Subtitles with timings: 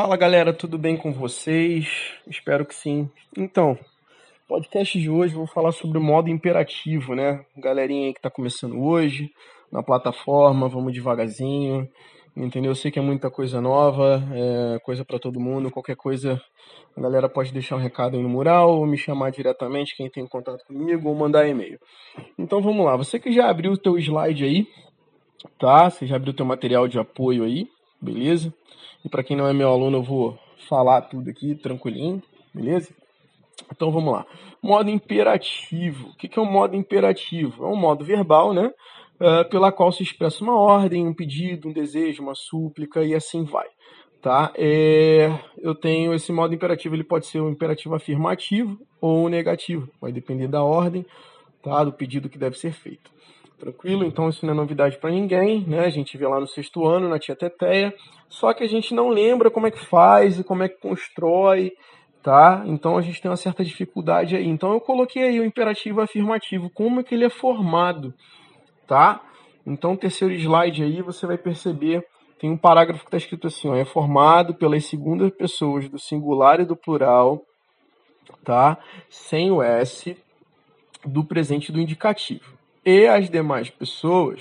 [0.00, 2.14] Fala galera, tudo bem com vocês?
[2.24, 3.10] Espero que sim.
[3.36, 3.76] Então,
[4.46, 7.44] podcast de hoje vou falar sobre o modo imperativo, né?
[7.56, 9.28] Galerinha aí que tá começando hoje
[9.72, 11.88] na plataforma, vamos devagarzinho,
[12.36, 12.70] entendeu?
[12.70, 16.40] Eu sei que é muita coisa nova, é coisa para todo mundo, qualquer coisa
[16.96, 20.24] a galera pode deixar um recado aí no mural, ou me chamar diretamente, quem tem
[20.28, 21.80] contato comigo, ou mandar e-mail.
[22.38, 24.68] Então vamos lá, você que já abriu o teu slide aí,
[25.58, 25.90] tá?
[25.90, 27.66] Você já abriu o teu material de apoio aí,
[28.00, 28.52] beleza?
[29.04, 30.38] E para quem não é meu aluno, eu vou
[30.68, 32.22] falar tudo aqui tranquilinho,
[32.54, 32.92] beleza?
[33.72, 34.26] Então vamos lá.
[34.62, 36.08] Modo imperativo.
[36.08, 37.64] O que é um modo imperativo?
[37.64, 38.72] É um modo verbal, né?
[39.20, 43.44] Uh, pela qual se expressa uma ordem, um pedido, um desejo, uma súplica e assim
[43.44, 43.66] vai.
[44.22, 44.52] Tá?
[44.56, 49.88] É, eu tenho esse modo imperativo, ele pode ser um imperativo afirmativo ou um negativo,
[50.00, 51.06] vai depender da ordem,
[51.62, 51.84] tá?
[51.84, 53.10] do pedido que deve ser feito.
[53.58, 54.04] Tranquilo?
[54.04, 55.80] Então isso não é novidade para ninguém, né?
[55.80, 57.92] A gente vê lá no sexto ano, na tia Teteia,
[58.28, 61.72] só que a gente não lembra como é que faz e como é que constrói,
[62.22, 62.62] tá?
[62.66, 64.46] Então a gente tem uma certa dificuldade aí.
[64.46, 68.14] Então eu coloquei aí o imperativo afirmativo, como é que ele é formado,
[68.86, 69.20] tá?
[69.66, 72.06] Então terceiro slide aí você vai perceber,
[72.38, 76.60] tem um parágrafo que está escrito assim, ó, é formado pelas segundas pessoas do singular
[76.60, 77.42] e do plural,
[78.44, 78.78] tá?
[79.10, 80.16] Sem o S
[81.04, 82.57] do presente do indicativo
[82.90, 84.40] e as demais pessoas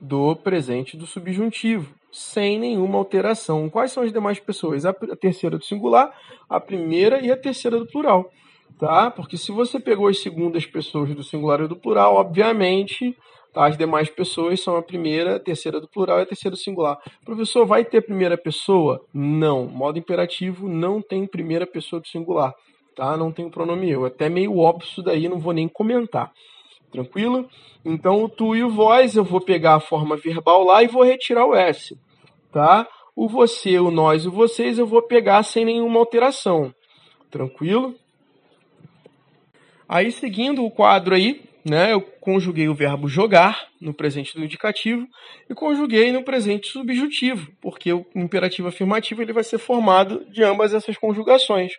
[0.00, 3.70] do presente do subjuntivo, sem nenhuma alteração.
[3.70, 4.84] Quais são as demais pessoas?
[4.84, 6.12] A terceira do singular,
[6.50, 8.28] a primeira e a terceira do plural.
[8.76, 9.08] Tá?
[9.08, 13.16] Porque se você pegou as segundas pessoas do singular e do plural, obviamente
[13.52, 13.66] tá?
[13.66, 16.98] as demais pessoas são a primeira, a terceira do plural e a terceira do singular.
[17.24, 19.00] Professor, vai ter primeira pessoa?
[19.14, 19.68] Não.
[19.68, 22.52] Modo imperativo não tem primeira pessoa do singular.
[22.96, 23.16] Tá?
[23.16, 24.04] Não tem o pronome eu.
[24.04, 26.32] Até meio óbvio isso daí, não vou nem comentar.
[26.94, 27.48] Tranquilo?
[27.84, 31.02] Então, o tu e o vós, eu vou pegar a forma verbal lá e vou
[31.02, 31.98] retirar o S.
[32.52, 32.86] Tá?
[33.16, 36.72] O você, o nós e o vocês, eu vou pegar sem nenhuma alteração.
[37.32, 37.96] Tranquilo?
[39.88, 45.04] Aí, seguindo o quadro aí, né, eu conjuguei o verbo jogar no presente do indicativo
[45.50, 50.72] e conjuguei no presente subjuntivo, porque o imperativo afirmativo ele vai ser formado de ambas
[50.72, 51.72] essas conjugações.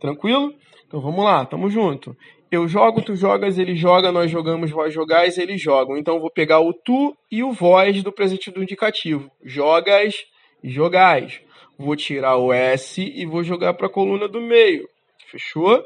[0.00, 0.54] Tranquilo?
[0.86, 2.16] Então vamos lá, tamo junto.
[2.52, 5.96] Eu jogo, tu jogas, ele joga, nós jogamos, vós jogais, eles jogam.
[5.96, 9.30] Então vou pegar o tu e o vós do presente do indicativo.
[9.42, 10.14] Jogas
[10.62, 11.40] jogais.
[11.78, 14.86] Vou tirar o S e vou jogar para a coluna do meio.
[15.30, 15.82] Fechou?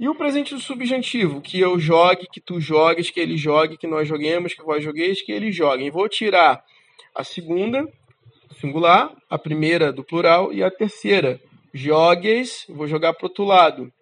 [0.00, 3.86] E o presente do subjuntivo, que eu jogue, que tu jogues, que ele jogue, que
[3.86, 5.90] nós joguemos, que vós jogueis, que eles joguem.
[5.90, 6.64] Vou tirar
[7.14, 7.86] a segunda,
[8.58, 11.38] singular, a primeira do plural e a terceira.
[11.74, 13.92] Jogues, vou jogar para outro lado.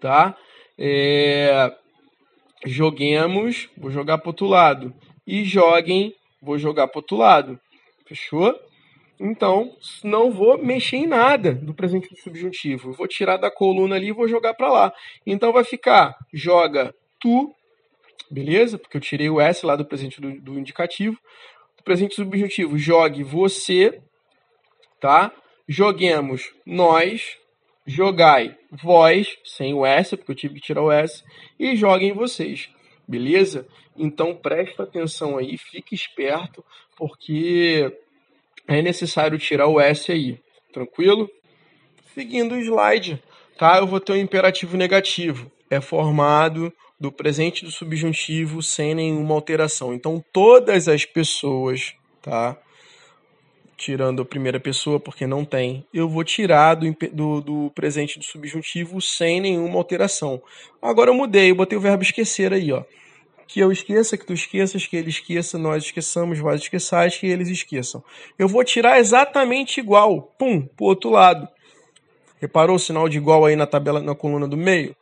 [0.00, 0.34] Tá?
[0.78, 1.74] É,
[2.64, 4.94] joguemos, vou jogar para outro lado.
[5.26, 7.60] E joguem, vou jogar para outro lado.
[8.06, 8.54] Fechou?
[9.20, 9.74] Então,
[10.04, 12.92] não vou mexer em nada do presente do subjuntivo.
[12.92, 14.92] Vou tirar da coluna ali e vou jogar para lá.
[15.26, 17.52] Então vai ficar joga tu,
[18.30, 18.78] beleza?
[18.78, 21.18] Porque eu tirei o S lá do presente do, do indicativo.
[21.76, 24.00] Do presente subjuntivo, jogue você,
[25.00, 25.32] tá?
[25.66, 27.36] Joguemos nós,
[27.88, 31.24] jogai vós, sem o S, porque eu tive que tirar o S,
[31.58, 32.68] e joguem vocês,
[33.06, 33.66] beleza?
[33.96, 36.62] Então presta atenção aí, fique esperto,
[36.94, 37.90] porque
[38.66, 40.38] é necessário tirar o S aí,
[40.70, 41.30] tranquilo?
[42.14, 43.22] Seguindo o slide,
[43.56, 43.78] tá?
[43.78, 46.70] Eu vou ter um imperativo negativo, é formado
[47.00, 49.94] do presente do subjuntivo sem nenhuma alteração.
[49.94, 52.54] Então todas as pessoas, tá?
[53.78, 58.24] Tirando a primeira pessoa, porque não tem, eu vou tirar do, do, do, presente do
[58.24, 60.42] subjuntivo sem nenhuma alteração.
[60.82, 62.82] Agora eu mudei, eu botei o verbo esquecer aí, ó.
[63.46, 67.48] Que eu esqueça, que tu esqueças, que ele esqueça, nós esqueçamos, vós esqueçais, que eles
[67.48, 68.02] esqueçam.
[68.36, 71.48] Eu vou tirar exatamente igual, pum, pro outro lado.
[72.40, 74.94] Reparou o sinal de igual aí na tabela, na coluna do meio?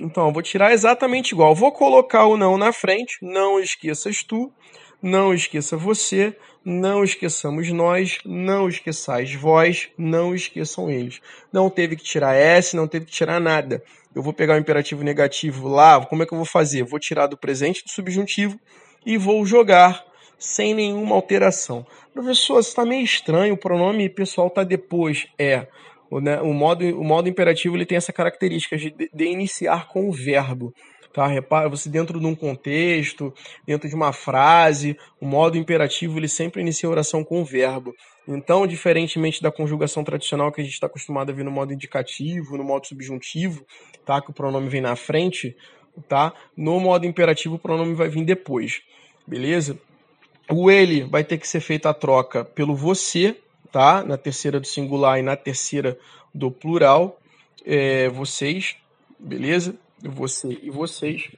[0.00, 1.54] Então, eu vou tirar exatamente igual.
[1.54, 4.50] Vou colocar o não na frente, não esqueças tu,
[5.02, 11.20] não esqueça você, não esqueçamos nós, não esqueçais vós, não esqueçam eles.
[11.52, 13.82] Não teve que tirar S, não teve que tirar nada.
[14.14, 16.84] Eu vou pegar o imperativo negativo lá, como é que eu vou fazer?
[16.84, 18.58] Vou tirar do presente do subjuntivo
[19.04, 20.04] e vou jogar
[20.38, 21.86] sem nenhuma alteração.
[22.12, 25.26] Professor, está meio estranho, o pronome pessoal está depois.
[25.38, 25.66] É.
[26.10, 30.08] O, né, o, modo, o modo imperativo ele tem essa característica de, de iniciar com
[30.08, 30.74] o verbo.
[31.12, 31.26] Tá?
[31.26, 33.34] Repara, você dentro de um contexto,
[33.66, 37.94] dentro de uma frase, o modo imperativo ele sempre inicia a oração com o verbo.
[38.26, 42.56] Então, diferentemente da conjugação tradicional que a gente está acostumado a ver no modo indicativo,
[42.56, 43.66] no modo subjuntivo,
[44.06, 44.22] tá?
[44.22, 45.56] que o pronome vem na frente,
[46.08, 46.32] tá?
[46.56, 48.82] no modo imperativo o pronome vai vir depois.
[49.26, 49.78] Beleza?
[50.50, 53.36] O ele vai ter que ser feita a troca pelo você,
[53.70, 54.04] tá?
[54.04, 55.98] Na terceira do singular e na terceira
[56.34, 57.18] do plural.
[57.64, 58.76] É, vocês,
[59.18, 59.76] beleza?
[60.10, 61.30] Você e vocês.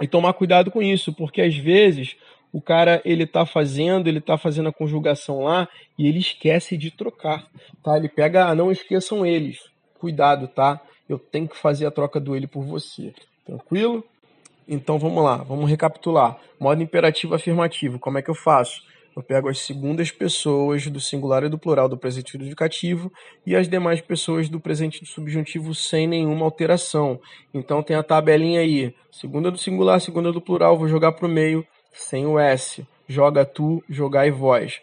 [0.00, 2.16] E tomar cuidado com isso, porque às vezes
[2.52, 5.68] o cara ele tá fazendo, ele tá fazendo a conjugação lá
[5.98, 7.46] e ele esquece de trocar,
[7.82, 7.96] tá?
[7.96, 9.60] Ele pega, ah, não esqueçam eles.
[9.98, 10.80] Cuidado, tá?
[11.08, 13.14] Eu tenho que fazer a troca do ele por você.
[13.46, 14.04] Tranquilo?
[14.68, 16.38] Então vamos lá, vamos recapitular.
[16.58, 18.82] Modo imperativo afirmativo, como é que eu faço?
[19.14, 23.12] Eu pego as segundas pessoas do singular e do plural do presente indicativo
[23.46, 27.20] e as demais pessoas do presente do subjuntivo sem nenhuma alteração.
[27.52, 28.94] Então tem a tabelinha aí.
[29.10, 32.86] Segunda do singular, segunda do plural, vou jogar para o meio sem o S.
[33.06, 34.80] Joga tu, jogai vós.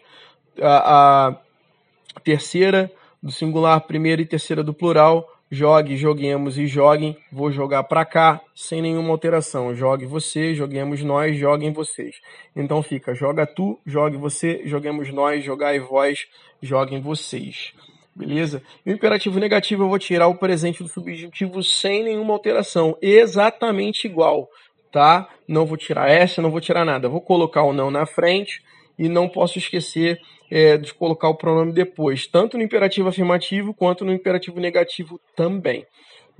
[0.60, 2.90] A, a terceira
[3.20, 7.16] do singular, primeira e terceira do plural, jogue, joguemos e joguem.
[7.32, 9.74] Vou jogar para cá sem nenhuma alteração.
[9.74, 12.16] Jogue você, joguemos nós, joguem vocês.
[12.54, 16.26] Então fica joga tu, jogue você, joguemos nós, jogai vós,
[16.62, 17.72] joguem vocês.
[18.14, 18.62] Beleza?
[18.84, 24.06] E o imperativo negativo eu vou tirar o presente do subjuntivo sem nenhuma alteração, exatamente
[24.06, 24.48] igual,
[24.92, 25.28] tá?
[25.46, 27.08] Não vou tirar essa, não vou tirar nada.
[27.08, 28.62] Vou colocar o não na frente
[28.98, 30.20] e não posso esquecer
[30.50, 35.86] é, de colocar o pronome depois, tanto no imperativo afirmativo quanto no imperativo negativo também.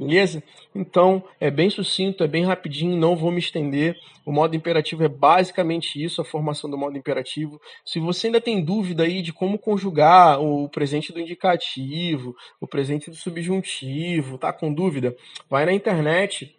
[0.00, 0.42] Beleza?
[0.74, 3.94] Então, é bem sucinto, é bem rapidinho, não vou me estender.
[4.24, 7.60] O modo imperativo é basicamente isso, a formação do modo imperativo.
[7.84, 13.10] Se você ainda tem dúvida aí de como conjugar o presente do indicativo, o presente
[13.10, 15.14] do subjuntivo, tá com dúvida?
[15.50, 16.56] Vai na internet,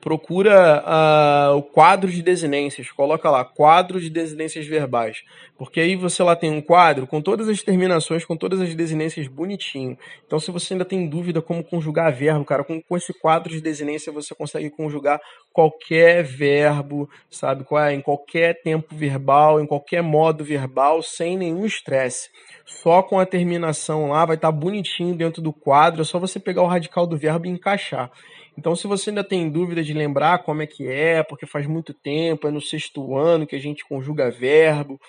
[0.00, 5.22] procura uh, o quadro de desinências, coloca lá, quadro de desinências verbais,
[5.56, 9.26] porque aí você lá tem um quadro com todas as terminações, com todas as desinências
[9.26, 9.96] bonitinho.
[10.26, 13.60] Então, se você ainda tem dúvida como conjugar verbo, cara, com, com esse quadro de
[13.60, 15.20] desinência você consegue conjugar
[15.52, 17.94] qualquer verbo, sabe é?
[17.94, 22.28] Em qualquer tempo verbal, em qualquer modo verbal, sem nenhum estresse.
[22.64, 26.40] Só com a terminação lá vai estar tá bonitinho dentro do quadro, é só você
[26.40, 28.10] pegar o radical do verbo e encaixar.
[28.56, 31.92] Então, se você ainda tem dúvida de lembrar como é que é, porque faz muito
[31.92, 35.00] tempo, é no sexto ano que a gente conjuga verbo,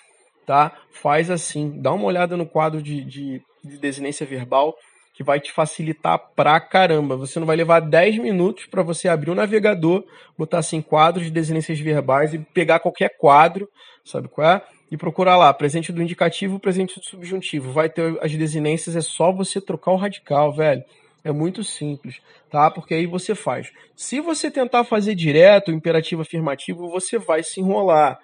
[0.45, 0.71] tá?
[0.91, 4.75] Faz assim, dá uma olhada no quadro de, de, de desinência verbal,
[5.13, 7.15] que vai te facilitar pra caramba.
[7.15, 10.03] Você não vai levar 10 minutos para você abrir o navegador,
[10.37, 13.69] botar assim quadros de desinências verbais e pegar qualquer quadro,
[14.03, 14.61] sabe qual é?
[14.91, 17.71] E procurar lá, presente do indicativo, presente do subjuntivo.
[17.71, 20.83] Vai ter as desinências, é só você trocar o radical, velho.
[21.25, 22.69] É muito simples, tá?
[22.69, 23.71] Porque aí você faz.
[23.95, 28.19] Se você tentar fazer direto o imperativo afirmativo, você vai se enrolar,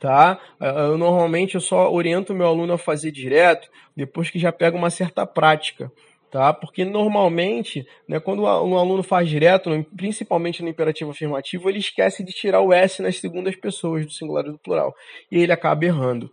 [0.00, 0.40] tá?
[0.58, 4.88] Eu, normalmente eu só oriento meu aluno a fazer direto depois que já pega uma
[4.88, 5.92] certa prática,
[6.30, 6.50] tá?
[6.50, 12.32] Porque normalmente, né, quando o aluno faz direto, principalmente no imperativo afirmativo, ele esquece de
[12.32, 14.94] tirar o S nas segundas pessoas do singular e do plural
[15.30, 16.30] e ele acaba errando,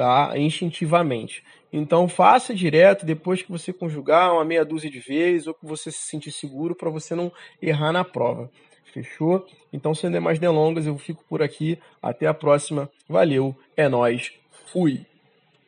[0.00, 0.32] tá?
[0.34, 1.44] Instintivamente.
[1.70, 5.92] Então faça direto depois que você conjugar uma meia dúzia de vezes ou que você
[5.92, 7.30] se sentir seguro para você não
[7.60, 8.50] errar na prova.
[8.94, 9.46] Fechou?
[9.70, 11.78] Então, sem demais delongas, eu fico por aqui.
[12.00, 12.90] Até a próxima.
[13.06, 14.32] Valeu, é nós.
[14.72, 15.04] Fui.